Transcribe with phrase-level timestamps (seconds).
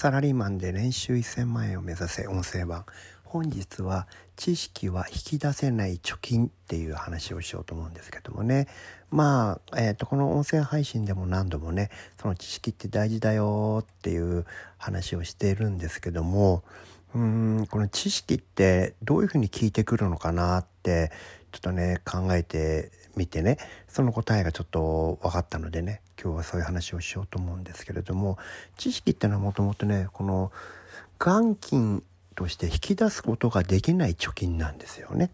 [0.00, 2.86] サラリーマンで年収1000万円を目指せ音声版
[3.22, 8.66] 本日は知識は引き出せない貯金っていう話をしようと思うんですけどもね。
[9.10, 14.46] まあ、えーと、この音声配信でも何度もねその知識って大事だよっていう
[14.78, 16.62] 話をしているんですけども
[17.14, 21.12] うんこの知識ってどういうふうに聞いてくるのかなって
[21.52, 23.58] ちょっとね考えてみてね。
[23.86, 26.00] その答えがちょっと分かったのでね。
[26.22, 28.38] 今日はそういう話をしようと思うんですけれども
[28.76, 30.52] 知識っていうのはもともとねこの
[31.18, 32.02] 元金
[32.34, 35.30] として引き出すことができない貯金なんですよね。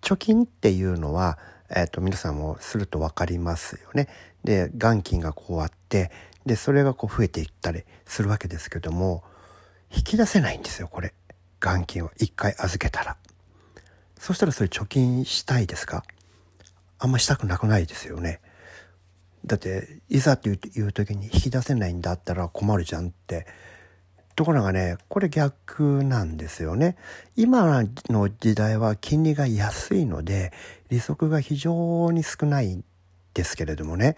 [0.00, 1.38] 貯金っていうのは、
[1.70, 4.08] えーと、皆さんもすると分かりますよね。
[4.44, 6.10] で元金がこうあって
[6.46, 9.22] でそれがこう増えていったりするわけですけども
[9.94, 11.12] 引き出せないんですよこれ
[11.60, 13.16] 元金を一回預けたら。
[14.18, 16.04] そしたらそれ貯金したいですか？
[16.98, 18.40] あんましたくなくないですよね。
[19.46, 23.46] だっていざという時に引き出せないんだったら困るじゃんって
[24.36, 26.96] ところがねこれ逆なんですよね
[27.36, 30.52] 今の時代は金利が安いので
[30.90, 32.82] 利息が非常に少ない
[33.34, 34.16] ですけれどもね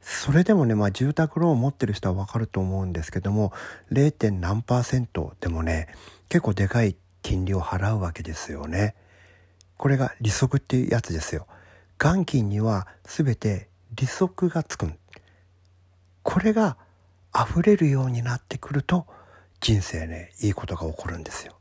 [0.00, 3.52] それでもね、まあ、住宅ローンを持ってる人はわかると思うんですけども
[3.92, 4.32] 0.
[4.32, 5.86] 何パーセントでもね
[6.28, 8.96] 結構でかい金利を払うわけですよね。
[9.76, 11.46] これが利息っていうやつですよ。
[11.98, 14.90] 元金には全て利息がつく
[16.22, 16.76] これが
[17.34, 19.06] 溢れるようになってくると
[19.60, 21.54] 人生ねいいことが起こるんですよ。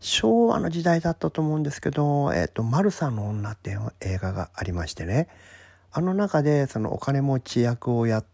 [0.00, 5.28] 昭和の時代だったと思うんですけど「えーと、マルサの女」っていう映画がありましてね
[5.92, 8.24] あの中でそのお金持ち役をや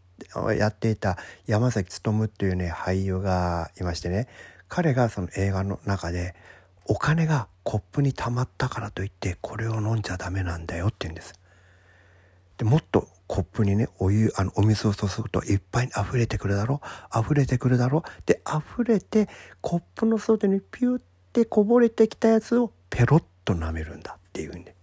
[0.56, 4.28] やっていた山崎努っていうね俳優がいましてね
[4.69, 6.34] 彼がその映画の中で
[6.87, 11.34] お金がコップに溜まったからといってこれを飲んじゃダメなんだよって言うんです。
[12.59, 16.81] でもっとコップにねお湯あのお水を注ぐといっぱいに溢れてくるだろ
[17.15, 17.21] う。
[17.21, 18.03] 溢れてくるだろう。
[18.25, 19.28] で溢れて
[19.61, 21.00] コップの外にピュッ
[21.33, 24.75] てこぼれてきたやつをペロッと舐めるんだっていうんで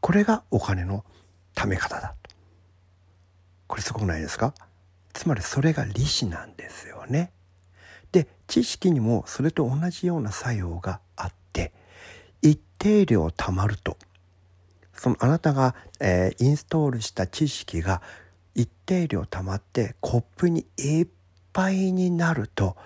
[0.00, 1.04] これがお金の
[1.54, 2.14] 貯め方だ。
[2.22, 2.30] と
[3.66, 4.54] これすごくないですか？
[5.12, 7.32] つまりそれが利子なんですよね。
[8.12, 11.72] で知識にもそれと同じような作用があって
[12.40, 13.96] 一定量貯まると
[14.98, 18.02] そのあなたが、えー、インストールした知識が
[18.54, 21.06] 一定量溜まってコップにいっ
[21.52, 22.76] ぱいになると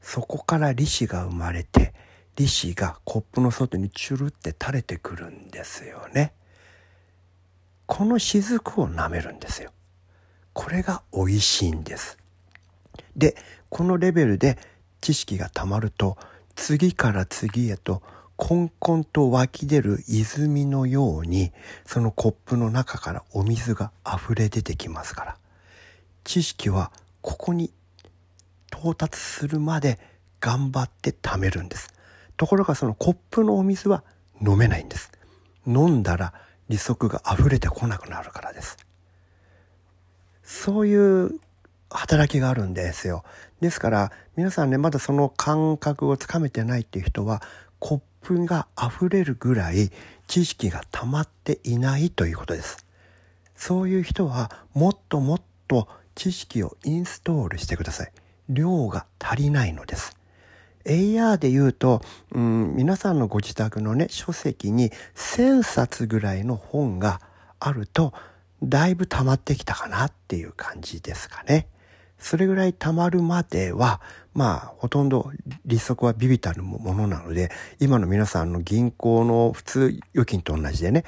[0.00, 1.92] そこから利子が生まれて
[2.36, 6.32] 利子がコップの外にチュルって垂れてくるんですよね。
[7.86, 9.72] この雫を舐めるんですよ。
[10.52, 12.16] これが美味しいんです。
[13.16, 13.36] で
[13.68, 14.56] このレベルで
[15.00, 16.16] 知識がたまると
[16.54, 18.02] 次から次へと
[18.38, 21.50] こんこんと湧き出る泉のように
[21.84, 25.36] そのコップの中からお水が溢れ出てきますから。
[26.22, 27.72] 知識はここに
[28.72, 29.98] 到達するまで
[30.40, 31.92] 頑張って貯めるんです。
[32.36, 34.04] ところがそのコップのお水は
[34.40, 35.10] 飲めないんです。
[35.66, 36.32] 飲んだら
[36.68, 38.76] 利息が溢れてこなくなるからです。
[40.44, 41.40] そういう
[41.90, 43.24] 働きがあるんですよ。
[43.60, 47.42] ですから皆さんねまだその感覚をつかめてないっていう人は
[47.78, 49.90] コップが溢れるぐらい
[50.26, 52.86] 知識が溜まっていないということです。
[53.54, 58.12] そういう人はもっともっと知識をインストールしてください。
[58.48, 60.16] 量が足りないのです。
[60.84, 62.00] AR で言うと、
[62.32, 67.20] うん、皆さんのご自宅のね、書籍に1000冊ぐらいの本が
[67.60, 68.14] あると、
[68.62, 71.68] だいぶ溜まってきたかなっていう感じですかね。
[72.18, 74.00] それぐらい貯まるまでは、
[74.34, 75.30] まあ、ほとんど
[75.64, 81.04] 利息はビビたるものなので、今の皆さんの銀行の普通預金と同じでね、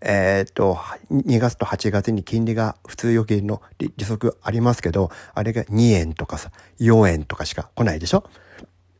[0.00, 0.74] えっ、と、
[1.10, 8.24] 2月と8月に金利が普通預金の利息ありますけど、あれが2円とかさ、4円とかしか来ないでしょ？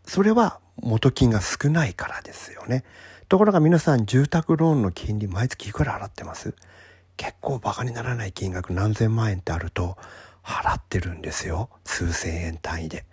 [0.04, 2.82] それは元金が少ないからですよね。
[3.28, 6.54] ところが皆さん住宅ローンの金利毎月いくら払ってます？
[7.16, 9.96] 結構バカにならない金額何千万円ってあると、
[10.48, 13.04] 払ってるんですよ数千円単位で。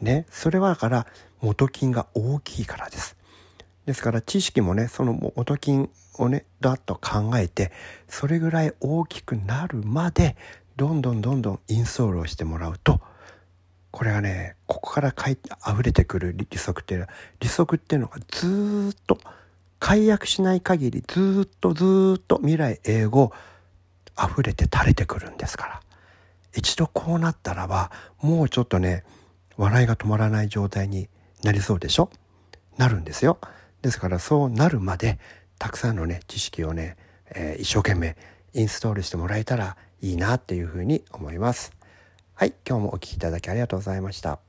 [0.00, 1.06] ねそれはだから
[1.40, 3.16] 元金が大きいからです。
[3.84, 7.70] ですから知識もねその元金をねだと考えて
[8.08, 10.36] それぐらい大きくなるまで
[10.76, 13.00] どんどんどんどんインストールをしてもらうと
[13.90, 19.18] これがねここからかい溢れてくる利息っていうのは利息っていうのがずっと
[19.78, 23.32] 解約しない限りずっとずっと未来英語
[24.18, 25.80] 溢れて垂れてくるんですから。
[26.56, 29.04] 一度こうなったらばもうちょっとね
[29.56, 31.08] 笑いが止まらない状態に
[31.44, 32.10] なりそうでしょ？
[32.76, 33.38] なるんですよ。
[33.82, 35.18] ですからそうなるまで
[35.58, 36.96] たくさんのね知識をね、
[37.30, 38.16] えー、一生懸命
[38.52, 41.72] インストールしてもらえたらいいなっていうふうに思います。
[42.34, 44.45] はい、今日もお聴きいただきありがとうございました。